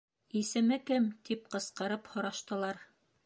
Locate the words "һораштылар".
2.15-2.81